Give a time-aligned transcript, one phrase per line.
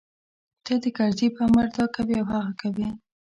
[0.65, 2.87] ته د کرزي په امر دا کوې او هغه کوې.